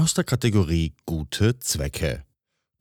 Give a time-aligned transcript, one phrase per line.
[0.00, 2.24] aus der Kategorie Gute Zwecke.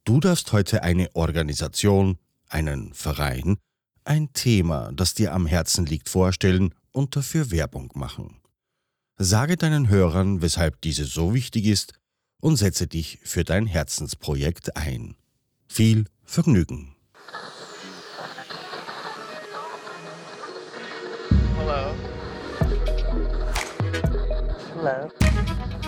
[0.06, 3.58] Du darfst heute eine Organisation, einen Verein,
[4.06, 8.40] ein Thema, das dir am Herzen liegt, vorstellen und dafür Werbung machen.
[9.18, 11.92] Sage deinen Hörern, weshalb diese so wichtig ist
[12.40, 15.18] und setze dich für dein Herzensprojekt ein.
[15.68, 16.96] Viel Vergnügen!
[21.58, 21.94] Hello.
[24.76, 25.79] Hello.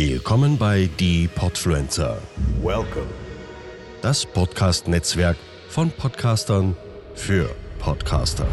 [0.00, 2.22] Willkommen bei Die Podfluencer,
[2.62, 3.08] Welcome.
[4.00, 5.36] das Podcast-Netzwerk
[5.70, 6.76] von Podcastern
[7.16, 8.46] für Podcaster.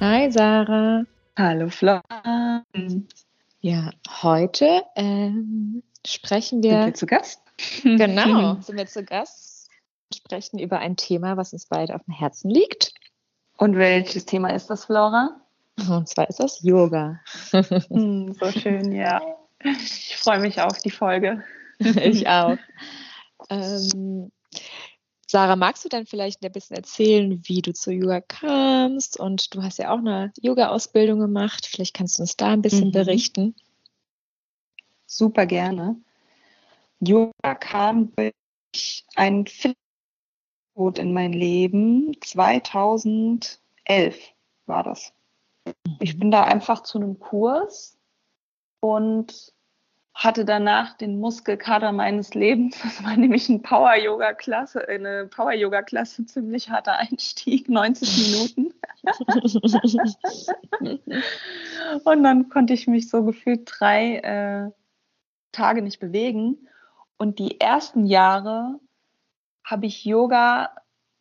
[0.00, 1.04] Hi Sarah.
[1.38, 2.00] Hallo Flo.
[3.62, 3.90] Ja,
[4.22, 7.40] heute ähm, sprechen Sind wir, wir zu Gast?
[7.82, 9.68] genau, sind wir zu Gast,
[10.14, 12.94] sprechen über ein Thema, was uns beide auf dem Herzen liegt.
[13.58, 15.40] Und welches Thema ist das, Flora?
[15.88, 17.20] Und zwar ist das Yoga.
[17.90, 19.20] Hm, so schön, ja.
[19.62, 21.44] Ich freue mich auf die Folge.
[21.78, 22.56] ich auch.
[23.50, 24.30] Ähm,
[25.26, 29.18] Sarah, magst du dann vielleicht ein bisschen erzählen, wie du zu Yoga kamst?
[29.20, 31.66] Und du hast ja auch eine Yoga-Ausbildung gemacht.
[31.66, 32.92] Vielleicht kannst du uns da ein bisschen Mhm.
[32.92, 33.54] berichten.
[35.12, 36.00] Super gerne.
[37.00, 42.12] Yoga kam durch ein Fitnessverbot in mein Leben.
[42.20, 43.58] 2011
[44.66, 45.12] war das.
[45.98, 47.98] Ich bin da einfach zu einem Kurs
[48.78, 49.52] und
[50.14, 52.78] hatte danach den Muskelkater meines Lebens.
[52.80, 58.74] Das war nämlich ein Power-Yoga-Klasse, eine Power-Yoga-Klasse, ziemlich harter Einstieg, 90 Minuten.
[62.04, 64.70] Und dann konnte ich mich so gefühlt drei äh,
[65.52, 66.68] Tage nicht bewegen.
[67.16, 68.80] Und die ersten Jahre
[69.64, 70.70] habe ich Yoga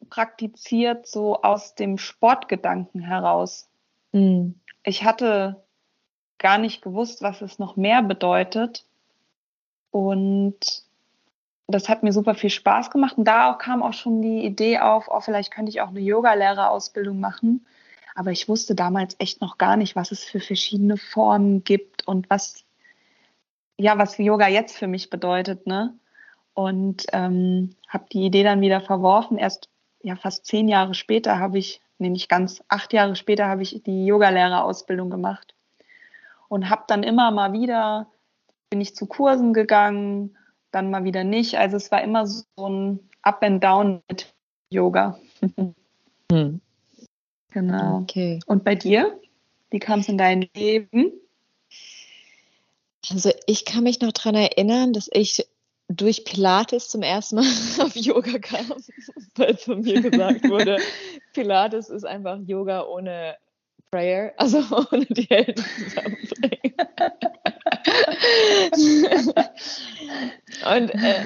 [0.09, 3.70] praktiziert, so aus dem Sportgedanken heraus.
[4.12, 4.52] Mm,
[4.84, 5.64] Ich hatte
[6.38, 8.86] gar nicht gewusst, was es noch mehr bedeutet.
[9.92, 10.84] Und
[11.68, 13.18] das hat mir super viel Spaß gemacht.
[13.18, 16.00] Und da auch kam auch schon die Idee auf, oh, vielleicht könnte ich auch eine
[16.00, 17.66] Yogalehrerausbildung machen.
[18.16, 22.30] Aber ich wusste damals echt noch gar nicht, was es für verschiedene Formen gibt und
[22.30, 22.64] was,
[23.80, 25.98] ja, was Yoga jetzt für mich bedeutet, ne?
[26.54, 29.38] Und ähm, habe die Idee dann wieder verworfen.
[29.38, 29.70] Erst
[30.04, 33.82] ja fast zehn Jahre später habe ich, nee, nicht ganz, acht Jahre später habe ich
[33.84, 35.56] die Yogalehrerausbildung gemacht
[36.50, 38.08] und habe dann immer mal wieder,
[38.70, 40.38] bin ich zu Kursen gegangen,
[40.72, 41.58] dann mal wieder nicht.
[41.58, 44.34] Also es war immer so ein Up and Down mit
[44.70, 45.18] Yoga.
[46.32, 46.60] mm,
[47.52, 47.98] genau.
[48.00, 48.40] Okay.
[48.46, 49.18] Und bei dir?
[49.70, 51.14] Wie kam es in dein Leben?
[53.12, 55.47] Also ich kann mich noch daran erinnern, dass ich
[55.88, 57.46] durch Pilates zum ersten Mal
[57.80, 58.75] auf Yoga kam,
[59.36, 60.78] weil von mir gesagt wurde,
[61.34, 63.36] Pilates ist einfach Yoga ohne
[63.92, 64.59] Prayer, also
[64.92, 66.75] ohne die Hände zusammenbringen.
[70.66, 71.25] Und äh,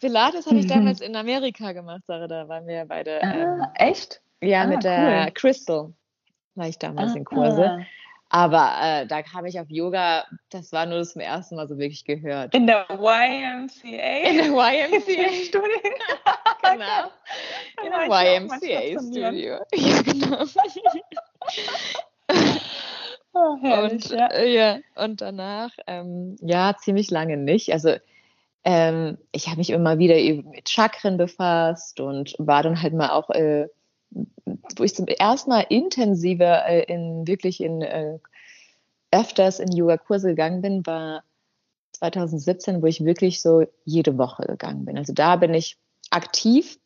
[0.00, 4.22] Pilates habe ich damals in Amerika gemacht, Sarah, da waren wir beide ähm, Ah, echt?
[4.40, 5.32] ja ah, mit der cool.
[5.34, 5.92] Crystal
[6.54, 7.86] war ich damals in Ah, Kurse.
[8.28, 12.04] Aber äh, da kam ich auf Yoga, das war nur zum ersten Mal so wirklich
[12.04, 12.54] gehört.
[12.54, 14.28] In der YMCA.
[14.28, 15.32] In der YMCA.
[15.44, 15.78] Studio.
[16.62, 17.10] genau.
[17.84, 19.58] In der YMCA-Studio.
[19.74, 20.44] Ja, genau.
[23.32, 24.26] Oh, herrlich, Und, ja.
[24.28, 27.70] äh, ja, und danach, ähm, ja, ziemlich lange nicht.
[27.72, 27.96] Also
[28.64, 33.10] ähm, ich habe mich immer wieder eben mit Chakren befasst und war dann halt mal
[33.10, 33.68] auch, äh,
[34.76, 38.18] wo ich zum ersten Mal intensiver äh, in wirklich in äh,
[39.10, 41.22] öfters in Yoga-Kurse gegangen bin, war
[41.92, 44.98] 2017, wo ich wirklich so jede Woche gegangen bin.
[44.98, 45.78] Also da bin ich
[46.10, 46.78] aktiv,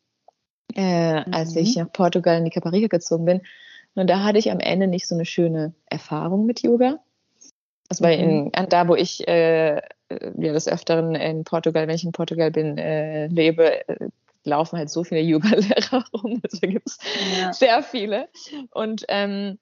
[0.75, 1.61] äh, als Mhm.
[1.61, 3.41] ich nach Portugal in die Caparica gezogen bin.
[3.95, 6.99] Und da hatte ich am Ende nicht so eine schöne Erfahrung mit Yoga.
[7.89, 9.81] Also weil in, an da, wo ich äh, äh,
[10.37, 14.09] ja des Öfteren in Portugal, wenn ich in Portugal bin, äh, lebe, äh,
[14.43, 16.39] laufen halt so viele Yoga-Lehrer rum.
[16.43, 16.97] Also da gibt's
[17.39, 17.53] Ja.
[17.53, 18.29] sehr viele.
[18.71, 19.59] Und ähm,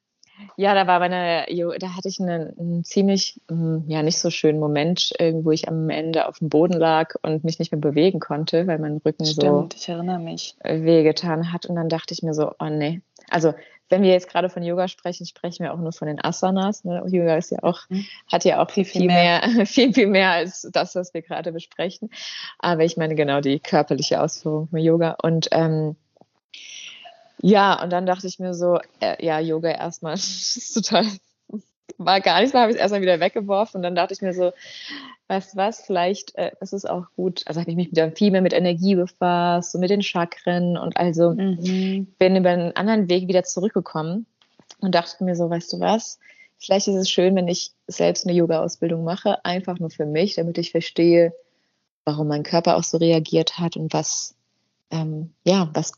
[0.55, 1.45] ja, da war meine,
[1.79, 5.89] da hatte ich einen, einen ziemlich, ähm, ja, nicht so schönen Moment, wo ich am
[5.89, 9.33] Ende auf dem Boden lag und mich nicht mehr bewegen konnte, weil mein Rücken so
[9.33, 10.55] Stimmt, ich erinnere mich.
[10.63, 11.65] äh, wehgetan hat.
[11.65, 13.01] Und dann dachte ich mir so, oh nee.
[13.29, 13.53] Also
[13.89, 16.83] wenn wir jetzt gerade von Yoga sprechen, sprechen wir auch nur von den Asanas.
[16.83, 17.03] Ne?
[17.07, 18.05] Yoga ist ja auch, Mhm.
[18.31, 22.09] hat ja auch viel, viel mehr, viel, viel mehr als das, was wir gerade besprechen.
[22.59, 25.17] Aber ich meine genau die körperliche Ausführung von Yoga.
[25.21, 25.95] Und ähm,
[27.41, 31.05] ja, und dann dachte ich mir so, äh, ja, Yoga erstmal ist total
[31.99, 34.33] war gar nichts, da habe ich es erstmal wieder weggeworfen und dann dachte ich mir
[34.33, 34.51] so,
[35.27, 37.43] weißt du was, vielleicht äh, ist es auch gut.
[37.45, 40.97] Also habe ich mich wieder viel mehr mit Energie befasst, so mit den Chakren und
[40.97, 42.07] also mhm.
[42.17, 44.25] bin über einen anderen Weg wieder zurückgekommen
[44.79, 46.19] und dachte mir so, weißt du was,
[46.57, 50.57] vielleicht ist es schön, wenn ich selbst eine Yoga-Ausbildung mache, einfach nur für mich, damit
[50.57, 51.33] ich verstehe,
[52.05, 54.35] warum mein Körper auch so reagiert hat und was,
[54.89, 55.91] ähm, ja, was,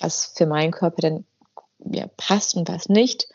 [0.00, 1.24] was für meinen Körper denn
[1.78, 3.28] ja, passt und was nicht.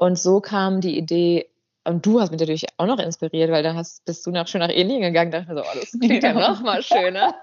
[0.00, 1.46] Und so kam die Idee,
[1.84, 4.60] und du hast mich natürlich auch noch inspiriert, weil dann hast, bist du nach, schon
[4.60, 5.30] nach Indien gegangen.
[5.30, 7.34] Da dachte ich so, oh, das klingt ja, ja noch mal schöner.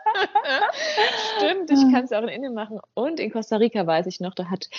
[1.37, 2.79] Stimmt, ich kann es auch in Indien machen.
[2.95, 4.71] Und in Costa Rica weiß ich noch, da hat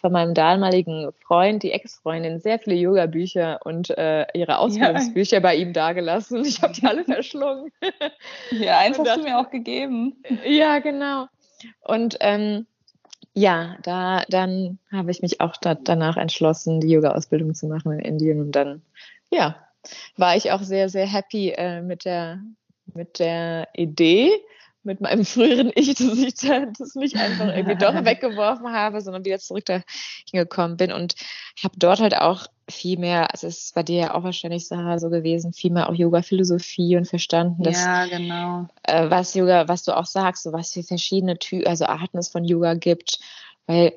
[0.00, 5.40] von meinem damaligen Freund, die Ex-Freundin, sehr viele Yoga-Bücher und äh, ihre Ausbildungsbücher ja.
[5.40, 6.42] bei ihm dagelassen.
[6.46, 7.70] Ich habe die alle verschlungen.
[8.50, 10.22] Ja, eins hast du mir auch gegeben.
[10.46, 11.26] Ja, genau.
[11.82, 12.66] Und ähm,
[13.34, 18.00] ja, da dann habe ich mich auch da, danach entschlossen, die Yoga-Ausbildung zu machen in
[18.00, 18.40] Indien.
[18.40, 18.82] Und dann,
[19.30, 19.56] ja,
[20.16, 22.40] war ich auch sehr, sehr happy äh, mit der
[22.94, 24.30] mit der Idee
[24.82, 29.38] mit meinem früheren Ich, dass ich das nicht einfach irgendwie doch weggeworfen habe, sondern wieder
[29.38, 29.82] zurück da
[30.30, 31.14] hingekommen bin und
[31.62, 34.98] habe dort halt auch viel mehr, also es ist bei dir ja auch wahrscheinlich Sarah
[34.98, 38.68] so gewesen, viel mehr auch Yoga-Philosophie und verstanden, dass, ja, genau.
[38.82, 42.28] Äh, was Yoga, was du auch sagst, so was für verschiedene Ty also Arten es
[42.28, 43.20] von Yoga gibt,
[43.66, 43.92] weil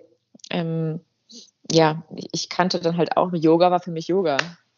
[0.49, 0.99] ähm,
[1.71, 4.37] ja, ich kannte dann halt auch, Yoga war für mich Yoga.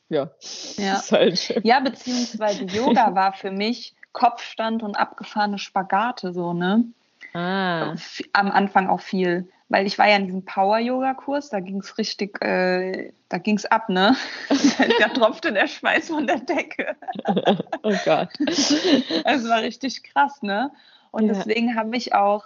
[0.10, 0.30] Ja,
[0.78, 1.02] ja.
[1.12, 6.86] Halt ja beziehungsweise Yoga war für mich Kopfstand und abgefahrene Spagate, so, ne?
[7.34, 7.96] Ah.
[8.34, 9.50] Am Anfang auch viel.
[9.68, 13.66] Weil ich war ja in diesem Power-Yoga-Kurs, da ging es richtig, äh, da ging es
[13.66, 14.16] ab, ne?
[15.00, 16.96] da tropfte der Schweiß von der Decke.
[17.84, 18.30] oh Gott.
[18.40, 20.72] Es war richtig krass, ne?
[21.10, 21.34] Und ja.
[21.34, 22.46] deswegen habe ich auch,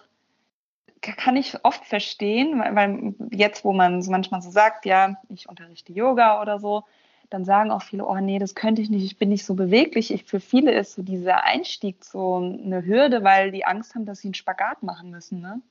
[1.01, 5.92] kann ich oft verstehen, weil, weil jetzt, wo man manchmal so sagt, ja, ich unterrichte
[5.92, 6.86] Yoga oder so,
[7.30, 10.12] dann sagen auch viele, oh nee, das könnte ich nicht, ich bin nicht so beweglich.
[10.12, 14.19] Ich, für viele ist so dieser Einstieg so eine Hürde, weil die Angst haben, dass
[14.19, 15.42] sie einen Spagat machen müssen.
[15.42, 15.62] Ne?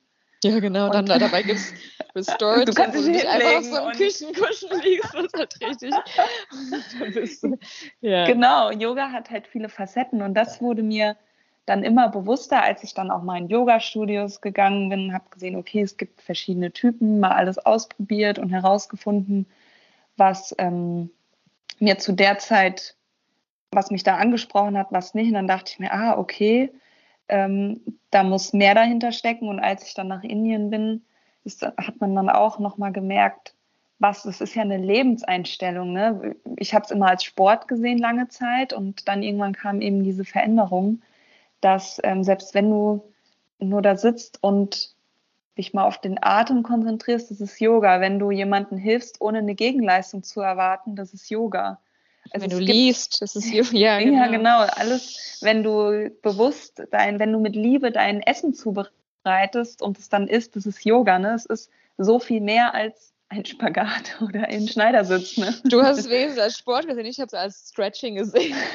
[0.43, 1.73] Ja, genau, und dann da, dabei gibt es
[2.15, 5.93] Restored, du kannst dich nicht einfach auf so einem Küchenkuschen liegst, das halt richtig.
[8.01, 8.25] ja.
[8.25, 11.17] Genau, Yoga hat halt viele Facetten und das wurde mir
[11.65, 15.81] dann immer bewusster, als ich dann auch mal in Yoga-Studios gegangen bin, habe gesehen, okay,
[15.81, 19.45] es gibt verschiedene Typen, mal alles ausprobiert und herausgefunden,
[20.17, 21.11] was ähm,
[21.79, 22.95] mir zu der Zeit,
[23.71, 25.27] was mich da angesprochen hat, was nicht.
[25.27, 26.71] Und dann dachte ich mir, ah, okay,
[27.29, 27.81] ähm,
[28.11, 29.47] da muss mehr dahinter stecken.
[29.47, 31.03] Und als ich dann nach Indien bin,
[31.43, 33.53] ist, hat man dann auch nochmal gemerkt,
[33.99, 35.93] was, das ist ja eine Lebenseinstellung.
[35.93, 36.35] Ne?
[36.55, 40.23] Ich habe es immer als Sport gesehen lange Zeit und dann irgendwann kam eben diese
[40.23, 41.01] Veränderung,
[41.61, 43.03] dass ähm, selbst wenn du
[43.59, 44.95] nur da sitzt und
[45.57, 47.99] dich mal auf den Atem konzentrierst, das ist Yoga.
[47.99, 51.79] Wenn du jemandem hilfst, ohne eine Gegenleistung zu erwarten, das ist Yoga.
[52.31, 53.69] Also wenn du liest, das ist Yoga.
[53.77, 54.17] Ja, genau.
[54.17, 54.59] ja, genau.
[54.59, 60.27] Alles, wenn du bewusst dein, wenn du mit Liebe dein Essen zubereitest und es dann
[60.27, 61.19] isst, das ist Yoga.
[61.19, 61.33] Ne?
[61.33, 65.37] Es ist so viel mehr als ein Spagat oder ein Schneidersitz.
[65.37, 65.55] Ne?
[65.65, 68.55] Du hast es wenigstens als Sport gesehen, ich habe es als Stretching gesehen.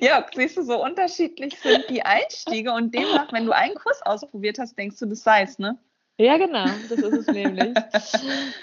[0.00, 4.58] ja, siehst du, so unterschiedlich sind die Einstiege und demnach, wenn du einen Kurs ausprobiert
[4.58, 5.78] hast, denkst du, das sei es, ne?
[6.20, 7.74] Ja, genau, das ist es nämlich.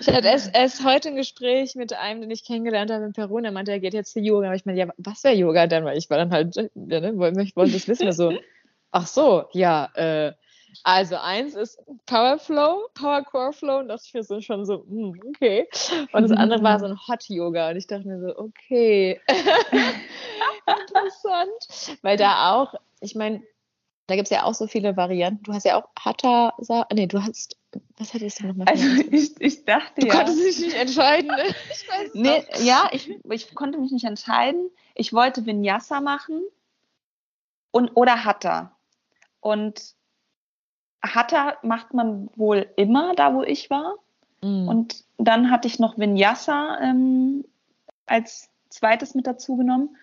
[0.02, 3.40] Ich hatte erst, erst, heute ein Gespräch mit einem, den ich kennengelernt habe in Peru,
[3.40, 4.48] der meinte, er geht jetzt zu Yoga.
[4.48, 5.86] Aber ich meine, ja, was wäre Yoga denn?
[5.86, 8.34] Weil ich war dann halt, ja, ne, ich wollte das wissen, so,
[8.92, 10.34] ach so, ja, äh,
[10.84, 15.70] also eins ist Power Flow, Power Core Flow und das ist schon so, hm, okay.
[16.12, 19.22] Und das andere war so ein Hot Yoga und ich dachte mir so, okay,
[20.68, 22.00] interessant.
[22.02, 23.42] Weil da auch, ich meine,
[24.08, 25.44] da gibt es ja auch so viele Varianten.
[25.44, 26.54] Du hast ja auch Hatha,
[26.94, 27.58] nee, du hast,
[27.98, 28.68] was hattest du nochmal?
[28.68, 30.14] Also ich, ich dachte du ja.
[30.14, 31.44] Du konntest dich nicht entscheiden, ne?
[31.72, 32.60] Ich weiß nee, noch.
[32.60, 34.70] Ja, ich, ich konnte mich nicht entscheiden.
[34.94, 36.42] Ich wollte Vinyasa machen
[37.72, 38.76] und, oder Hatha.
[39.40, 39.96] Und
[41.04, 43.96] Hatha macht man wohl immer da, wo ich war.
[44.42, 44.68] Mhm.
[44.68, 47.44] Und dann hatte ich noch Vinyasa ähm,
[48.06, 49.96] als zweites mit dazu genommen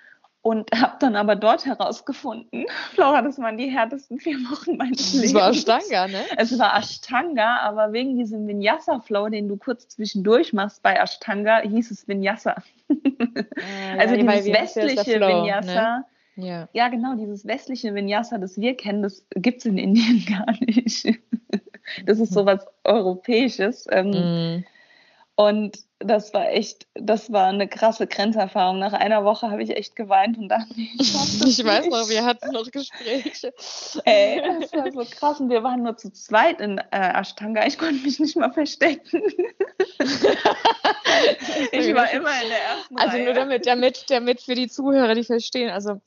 [0.42, 5.30] und habe dann aber dort herausgefunden, Flora, das waren die härtesten vier Wochen meines Lebens.
[5.30, 6.24] Es war Ashtanga, ne?
[6.36, 11.90] Es war Ashtanga, aber wegen diesem Vinyasa-Flow, den du kurz zwischendurch machst bei Ashtanga, hieß
[11.90, 12.56] es Vinyasa.
[13.34, 16.04] Ah, also ja, dieses westliche Flow, Vinyasa, ne?
[16.36, 16.68] Ja.
[16.72, 21.18] ja, genau, dieses westliche Vinyasa, das wir kennen, das gibt es in Indien gar nicht.
[22.06, 23.86] das ist sowas Europäisches.
[23.90, 24.64] Ähm, mm.
[25.36, 28.78] Und das war echt, das war eine krasse Grenzerfahrung.
[28.78, 31.00] Nach einer Woche habe ich echt geweint und dachte, ich,
[31.44, 33.52] ich weiß noch, wir hatten noch Gespräche.
[34.04, 37.66] Ey, das war so krass und wir waren nur zu zweit in äh, Ashtanga.
[37.66, 39.22] Ich konnte mich nicht mal verstecken.
[41.72, 43.24] ich war immer in der ersten Also Reihe.
[43.24, 46.00] nur damit, damit, damit für die Zuhörer, die verstehen, also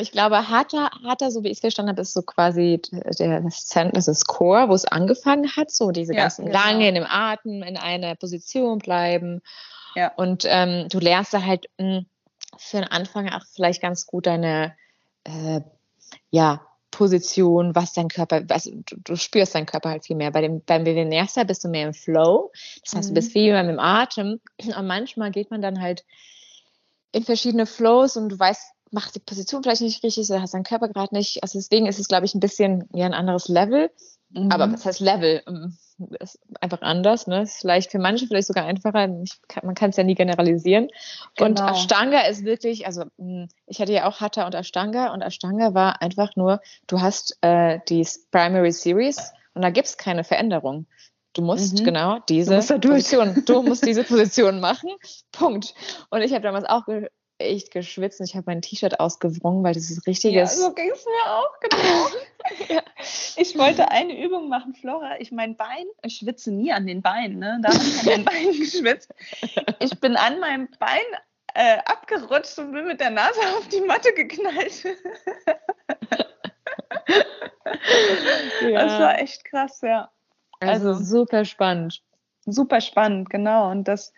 [0.00, 2.80] ich glaube, Hatha, Hatha, so wie ich es verstanden habe, ist so quasi
[3.18, 6.58] der, das Zentrum, das ist Core, wo es angefangen hat, so diese Ja, ganzen genau.
[6.58, 9.40] lange in dem Atem, in einer Position bleiben.
[9.94, 10.12] Ja.
[10.16, 12.02] Und ähm, du lernst da halt mh,
[12.56, 14.76] für den Anfang auch vielleicht ganz gut deine
[15.24, 15.60] äh,
[16.30, 20.30] ja, Position, was dein Körper, also du, du spürst deinen Körper halt viel mehr.
[20.30, 22.50] Bei dem, beim Vinyasa bist du mehr im Flow.
[22.84, 23.14] Das heißt, Mhm.
[23.14, 24.40] du bist viel mehr im Atem.
[24.76, 26.04] Und manchmal geht man dann halt
[27.12, 30.64] in verschiedene Flows und du weißt, macht die Position vielleicht nicht richtig oder hast deinen
[30.64, 31.42] Körper gerade nicht.
[31.42, 33.90] Also deswegen ist es, glaube ich, ein bisschen ja, ein anderes Level.
[34.30, 34.50] Mhm.
[34.52, 35.42] Aber was heißt Level?
[35.46, 35.76] Ähm,
[36.20, 37.26] Ist einfach anders.
[37.26, 37.42] Ne?
[37.42, 39.08] Ist vielleicht für manche vielleicht sogar einfacher.
[39.48, 40.88] Kann, man kann es ja nie generalisieren.
[41.40, 41.70] Und Genau.
[41.72, 46.02] Ashtanga ist wirklich, also mh, ich hatte ja auch Hatha und Ashtanga und Ashtanga war
[46.02, 50.86] einfach nur, du hast äh, die Primary Series und da gibt es keine Veränderung.
[51.34, 51.84] Du musst Mhm.
[51.84, 53.04] genau diese musst da durch.
[53.10, 54.90] Position, du musst diese Position machen.
[55.32, 55.74] Punkt.
[56.10, 59.74] Und ich habe damals auch ge echt geschwitzt und ich habe mein T-Shirt ausgewrungen, weil
[59.74, 60.58] dieses ja, richtiges.
[60.58, 62.80] so ging es mir auch, genau.
[63.36, 65.20] Ich wollte eine Übung machen, Flora.
[65.20, 67.60] Ich mein Bein, ich schwitze nie an den Beinen, ne?
[67.62, 69.14] Da habe ich an den Beinen geschwitzt.
[69.78, 71.04] Ich bin an meinem Bein
[71.54, 74.84] äh, abgerutscht und bin mit der Nase auf die Matte geknallt.
[77.64, 80.10] Das war echt krass, ja.
[80.60, 82.02] also, also- super spannend.
[82.46, 83.70] Super spannend, genau.
[83.70, 84.12] Und das,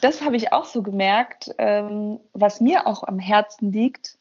[0.00, 1.54] das habe ich auch so gemerkt.
[1.58, 4.18] Ähm, was mir auch am Herzen liegt,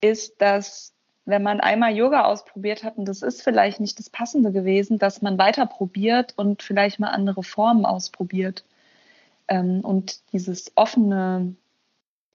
[0.00, 4.50] ist, dass wenn man einmal Yoga ausprobiert hat und das ist vielleicht nicht das Passende
[4.50, 8.64] gewesen, dass man weiter probiert und vielleicht mal andere Formen ausprobiert.
[9.48, 11.54] Ähm, und dieses offene,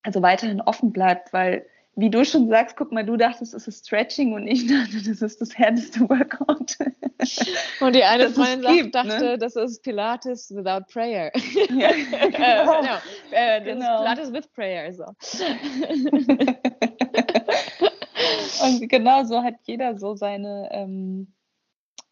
[0.04, 1.66] also weiterhin offen bleibt, weil
[1.98, 5.22] wie du schon sagst, guck mal, du dachtest, es ist Stretching und ich dachte, das
[5.22, 6.78] ist das härteste Workout.
[7.80, 9.38] Und die eine dass es Freundin sagt, gibt, dachte, ne?
[9.40, 11.32] das ist Pilates without prayer.
[11.76, 11.90] ja,
[12.22, 12.82] äh, genau.
[12.82, 12.88] no,
[13.32, 13.98] äh, das Genau.
[13.98, 14.94] Pilates with prayer.
[14.94, 15.06] So.
[18.64, 21.34] Und genau so hat jeder so seine, ähm,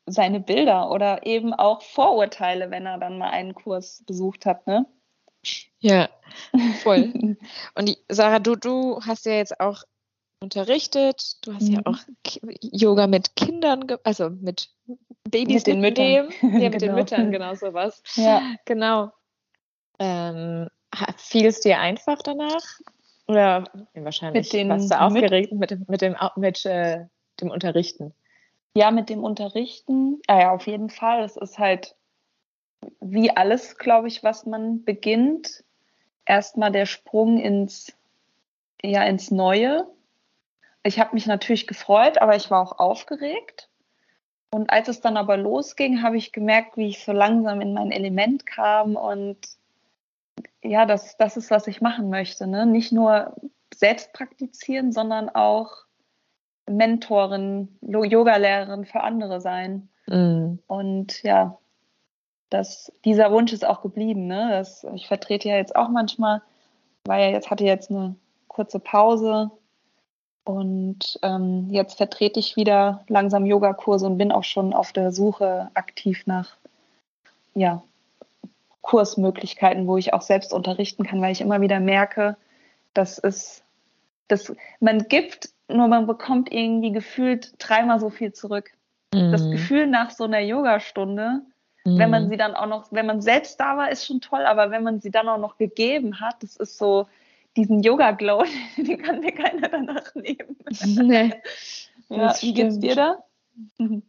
[0.07, 4.65] seine Bilder oder eben auch Vorurteile, wenn er dann mal einen Kurs besucht hat.
[4.65, 4.87] Ne?
[5.79, 6.09] Ja,
[6.81, 7.11] voll.
[7.75, 9.83] Und die, Sarah, du, du hast ja jetzt auch
[10.41, 11.85] unterrichtet, du hast ja Mhm.
[11.85, 14.69] auch Ki Yoga mit Kindern, also mit
[15.23, 16.29] Babys Mit den Müttern.
[16.41, 16.95] Ja, mit den Genau.
[16.95, 18.03] Müttern, genau sowas.
[18.15, 18.41] Ja.
[18.65, 19.11] Genau.
[19.99, 20.67] Ähm,
[21.17, 22.63] fiel es dir einfach danach?
[23.27, 23.63] Oder
[23.95, 27.05] wahrscheinlich Mit den warst du aufgeregt mit, dem- mit, dem, mit äh,
[27.41, 28.13] dem Unterrichten?
[28.77, 31.23] ja, mit dem Unterrichten, ja, ja, auf jeden Fall.
[31.23, 31.95] Es ist halt
[32.99, 35.63] wie alles, glaube ich, was man beginnt.
[36.25, 37.93] Erstmal der Sprung ins,
[38.81, 39.87] ja, ins Neue.
[40.83, 43.69] Ich habe mich natürlich gefreut, aber ich war auch aufgeregt.
[44.51, 47.91] Und als es dann aber losging, habe ich gemerkt, wie ich so langsam in mein
[47.91, 49.37] Element kam und
[50.63, 52.47] ja, das, das ist, was ich machen möchte.
[52.47, 52.65] Ne?
[52.65, 53.35] Nicht nur
[53.73, 55.85] selbst praktizieren, sondern auch
[56.67, 59.89] Mentorin, Yogalehrerin für andere sein.
[60.07, 60.55] Mm.
[60.67, 61.57] Und ja,
[62.49, 64.27] das, dieser Wunsch ist auch geblieben.
[64.27, 64.49] Ne?
[64.51, 66.41] Das, ich vertrete ja jetzt auch manchmal,
[67.05, 68.15] weil ja jetzt hatte jetzt eine
[68.47, 69.51] kurze Pause
[70.43, 75.69] und ähm, jetzt vertrete ich wieder langsam Yogakurse und bin auch schon auf der Suche
[75.73, 76.55] aktiv nach
[77.55, 77.81] ja,
[78.81, 82.37] Kursmöglichkeiten, wo ich auch selbst unterrichten kann, weil ich immer wieder merke,
[82.93, 83.63] dass es,
[84.27, 88.71] dass man gibt, nur man bekommt irgendwie gefühlt dreimal so viel zurück.
[89.09, 89.51] Das Mm.
[89.51, 91.41] Gefühl nach so einer Yogastunde,
[91.85, 94.71] wenn man sie dann auch noch, wenn man selbst da war, ist schon toll, aber
[94.71, 97.07] wenn man sie dann auch noch gegeben hat, das ist so
[97.55, 98.43] diesen Yoga-Glow,
[98.77, 100.57] den kann mir keiner danach nehmen.
[100.85, 101.33] nee.
[102.07, 103.17] Ja, wie geht's dir da?
[103.79, 104.03] Mhm.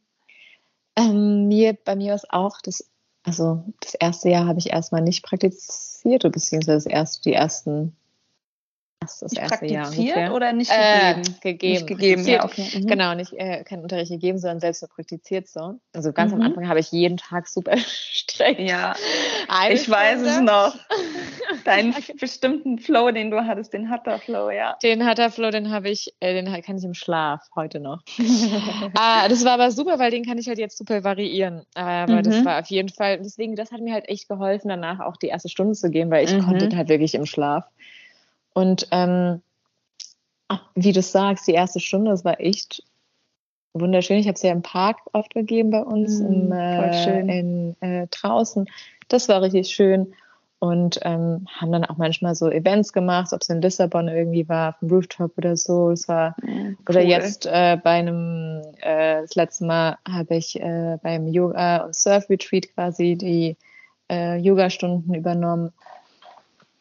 [0.96, 2.90] Ähm, mir, bei mir ist auch das,
[3.22, 7.96] also das erste Jahr habe ich erstmal nicht praktiziert, beziehungsweise das erste, die ersten,
[9.00, 10.34] das, das Nicht erste Jahr ungefähr.
[10.34, 11.36] oder nicht Äh, gegeben?
[11.40, 11.72] gegeben.
[11.72, 12.68] Nicht gegeben, ja, okay.
[12.72, 12.86] Mhm.
[12.86, 15.78] Genau, nicht äh, keinen Unterricht gegeben, sondern selbst nur praktiziert so.
[15.94, 16.40] Also ganz Mhm.
[16.40, 18.66] am Anfang habe ich jeden Tag super streng.
[18.66, 18.96] Ja,
[19.48, 20.52] Eine ich weiß es Stunde.
[20.52, 20.74] noch.
[21.64, 24.76] Deinen bestimmten Flow, den du hattest, den Hatha-Flow, ja.
[24.82, 28.02] Den Hatterflow, den habe ich, äh, den kann ich im Schlaf heute noch.
[28.94, 31.64] ah, das war aber super, weil den kann ich halt jetzt super variieren.
[31.74, 32.44] Aber das Mhm.
[32.44, 35.48] war auf jeden Fall, deswegen, das hat mir halt echt geholfen, danach auch die erste
[35.48, 36.44] Stunde zu gehen, weil ich Mhm.
[36.44, 37.64] konnte halt wirklich im Schlaf.
[38.56, 39.42] Und ähm,
[40.48, 42.82] ach, wie du sagst, die erste Stunde, das war echt
[43.74, 44.16] wunderschön.
[44.16, 48.06] Ich habe es ja im Park oft gegeben bei uns, Mhm, im, äh, in, äh,
[48.06, 48.66] draußen.
[49.08, 50.14] Das war richtig schön.
[50.58, 54.70] und ähm, haben dann auch manchmal so Events gemacht, ob es in Lissabon irgendwie war,
[54.70, 55.90] auf dem Rooftop oder so.
[55.90, 56.76] Das war cool.
[56.88, 61.94] oder jetzt äh, bei einem äh, das letzte Mal habe ich äh, beim Yoga und
[61.94, 63.58] Surf Retreat quasi die
[64.10, 65.74] äh, Yoga-Stunden übernommen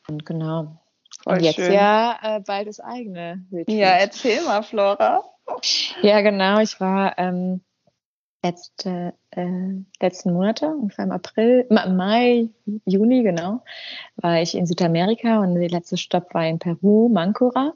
[0.08, 0.78] und genau.
[1.26, 1.74] Voll und jetzt schön.
[1.74, 3.78] ja äh, bald das eigene Retreat.
[3.78, 5.24] Ja, erzähl mal, Flora.
[6.02, 6.60] Ja, genau.
[6.60, 7.62] Ich war ähm,
[8.44, 9.48] letzte, äh,
[10.00, 12.50] letzten Monate, ungefähr im April, Mai,
[12.86, 13.64] Juni, genau,
[14.18, 17.74] war ich in Südamerika und der letzte Stopp war in Peru, Mancora.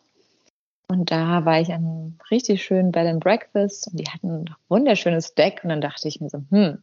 [0.87, 5.33] Und da war ich am richtig schönen Bed and Breakfast und die hatten ein wunderschönes
[5.33, 6.79] Deck und dann dachte ich mir so, hm,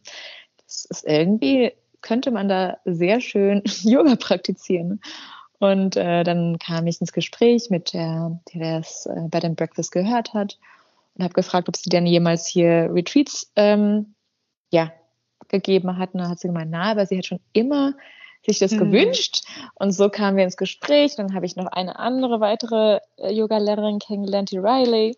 [0.65, 5.01] das ist irgendwie, könnte man da sehr schön Yoga praktizieren.
[5.59, 9.93] Und äh, dann kam ich ins Gespräch mit der, die das äh, Bed and Breakfast
[9.93, 10.59] gehört hat
[11.17, 14.15] und habe gefragt, ob sie denn jemals hier Retreats ähm,
[14.71, 14.93] ja,
[15.49, 16.13] gegeben hat.
[16.13, 17.95] Und dann hat sie gemeint, na, aber sie hat schon immer
[18.45, 18.79] sich das mhm.
[18.79, 19.45] gewünscht.
[19.75, 21.17] Und so kamen wir ins Gespräch.
[21.17, 25.17] Dann habe ich noch eine andere weitere äh, Yoga-Lehrerin kennengelernt, die Riley.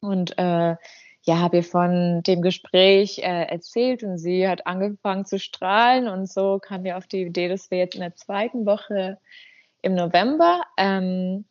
[0.00, 0.76] Und äh,
[1.22, 6.08] ja, habe ihr von dem Gespräch äh, erzählt und sie hat angefangen zu strahlen.
[6.08, 9.18] Und so kam wir auf die Idee, dass wir jetzt in der zweiten Woche
[9.88, 11.44] im November ähm,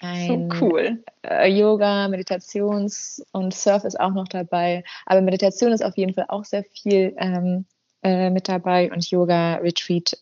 [0.00, 1.02] ein so cool.
[1.22, 4.84] Äh, Yoga, Meditations und Surf ist auch noch dabei.
[5.06, 7.64] Aber Meditation ist auf jeden Fall auch sehr viel ähm,
[8.02, 10.18] äh, mit dabei und Yoga Retreat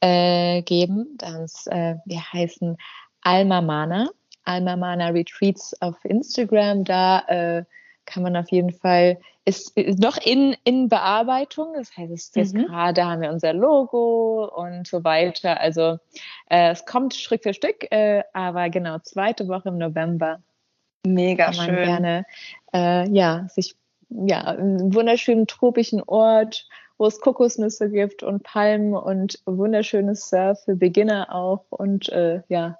[0.00, 1.16] äh, geben.
[1.18, 2.76] Das, äh, wir heißen
[3.22, 4.10] Alma Mana.
[4.44, 6.84] Alma Mana Retreats auf Instagram.
[6.84, 7.64] Da äh,
[8.04, 11.74] kann man auf jeden Fall, ist, ist noch in, in Bearbeitung.
[11.74, 12.66] Das heißt, es ist mhm.
[12.66, 15.60] gerade haben wir unser Logo und so weiter.
[15.60, 15.98] Also
[16.50, 20.40] äh, es kommt Stück für Stück, äh, aber genau, zweite Woche im November.
[21.06, 21.76] Mega kann man schön.
[21.76, 22.26] gerne,
[22.74, 23.76] äh, ja, sich,
[24.10, 30.74] ja, einen wunderschönen tropischen Ort, wo es Kokosnüsse gibt und Palmen und wunderschönes Surf für
[30.74, 32.78] Beginner auch und äh, ja,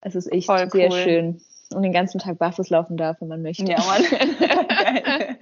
[0.00, 0.98] es ist echt Voll sehr cool.
[0.98, 1.40] schön
[1.74, 3.64] und den ganzen Tag barfuß laufen darf, wenn man möchte.
[3.64, 4.02] Ja, Mann.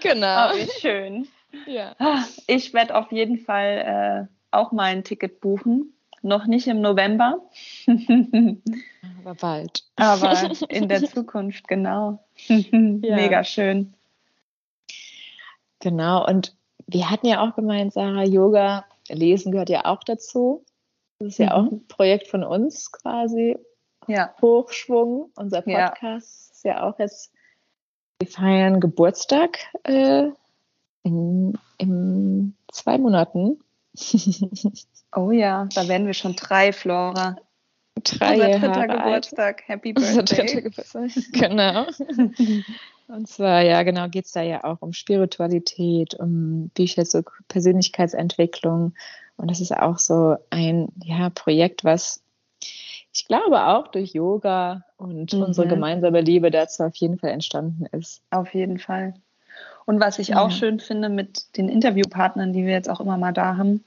[0.00, 0.50] genau.
[0.50, 1.28] Oh, wie schön.
[1.66, 1.94] Ja.
[1.98, 5.94] Ah, ich werde auf jeden Fall äh, auch mal ein Ticket buchen.
[6.22, 7.42] Noch nicht im November.
[7.86, 9.84] Aber bald.
[9.96, 10.32] Aber
[10.68, 12.24] in der Zukunft, genau.
[12.46, 12.62] Ja.
[12.70, 13.94] Mega schön.
[15.80, 16.26] Genau.
[16.26, 20.64] Und wir hatten ja auch gemeint, Sarah, Yoga, Lesen gehört ja auch dazu.
[21.18, 21.52] Das ist ja mhm.
[21.52, 23.56] auch ein Projekt von uns quasi
[24.08, 24.34] ja.
[24.40, 25.30] Hochschwung.
[25.36, 26.16] Unser Podcast ja.
[26.16, 27.32] ist ja auch jetzt,
[28.18, 30.28] wir feiern Geburtstag äh,
[31.02, 33.60] in, in zwei Monaten.
[35.16, 37.36] oh ja, da werden wir schon drei, Flora.
[38.04, 39.56] Drei Unser dritter Jahre Geburtstag.
[39.60, 39.68] Alt.
[39.68, 40.20] Happy Birthday.
[40.20, 41.10] Unser dritter Geburtstag.
[41.32, 41.86] Genau.
[43.08, 48.94] Und zwar, ja, genau, geht es da ja auch um Spiritualität, um Bücher zur Persönlichkeitsentwicklung.
[49.36, 52.22] Und das ist auch so ein ja, Projekt, was
[53.18, 55.42] ich glaube auch durch Yoga und mhm.
[55.42, 58.22] unsere gemeinsame Liebe dazu auf jeden Fall entstanden ist.
[58.30, 59.14] Auf jeden Fall.
[59.86, 60.40] Und was ich ja.
[60.40, 63.82] auch schön finde mit den Interviewpartnern, die wir jetzt auch immer mal da haben,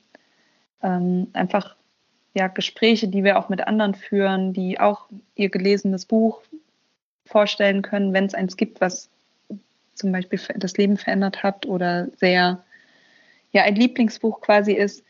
[0.83, 1.75] ähm, einfach
[2.33, 6.41] ja, Gespräche, die wir auch mit anderen führen, die auch ihr gelesenes Buch
[7.25, 9.09] vorstellen können, wenn es eins gibt, was
[9.93, 12.61] zum Beispiel das Leben verändert hat oder sehr
[13.53, 15.05] ja ein Lieblingsbuch quasi ist.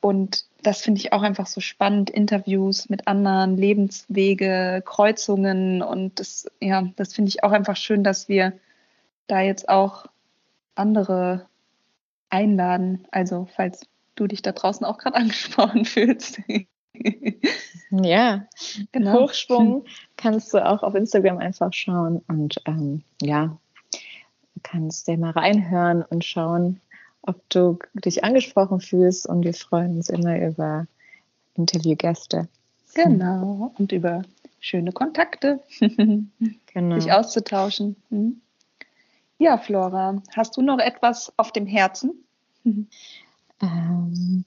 [0.00, 6.50] Und das finde ich auch einfach so spannend, Interviews mit anderen, Lebenswege, Kreuzungen und das,
[6.60, 8.52] ja, das finde ich auch einfach schön, dass wir
[9.26, 10.06] da jetzt auch
[10.74, 11.46] andere
[12.30, 13.06] einladen.
[13.10, 16.40] Also, falls du dich da draußen auch gerade angesprochen fühlst.
[17.90, 18.46] ja,
[18.92, 19.22] genau.
[19.22, 19.84] Hochschwung
[20.16, 23.58] kannst du auch auf Instagram einfach schauen und ähm, ja,
[24.62, 26.80] kannst dir mal reinhören und schauen,
[27.26, 30.86] ob du dich angesprochen fühlst und wir freuen uns immer über
[31.54, 32.48] Interviewgäste.
[32.94, 34.22] Genau, und über
[34.60, 37.00] schöne Kontakte, genau.
[37.00, 37.96] sich auszutauschen.
[38.10, 38.40] Mhm.
[39.38, 42.24] Ja, Flora, hast du noch etwas auf dem Herzen?
[43.62, 44.44] Ähm,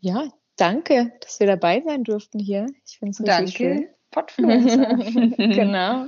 [0.00, 0.24] ja,
[0.56, 2.66] danke, dass wir dabei sein durften hier.
[2.84, 3.88] Ich finde es richtig danke.
[4.36, 5.36] schön.
[5.52, 6.06] genau.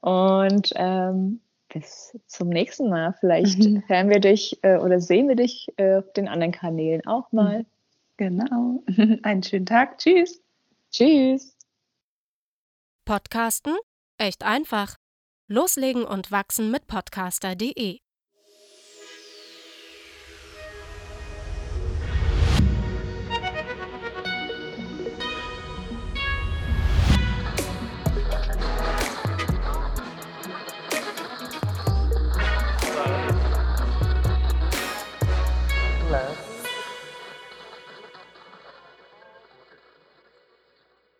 [0.00, 1.40] Und ähm,
[1.72, 3.14] bis zum nächsten Mal.
[3.20, 3.82] Vielleicht mhm.
[3.86, 7.60] hören wir dich äh, oder sehen wir dich äh, auf den anderen Kanälen auch mal.
[7.60, 7.66] Mhm.
[8.16, 8.82] Genau.
[9.22, 9.98] Einen schönen Tag.
[9.98, 10.42] Tschüss.
[10.90, 11.56] Tschüss.
[13.04, 13.76] Podcasten?
[14.18, 14.96] Echt einfach.
[15.48, 17.98] Loslegen und wachsen mit podcaster.de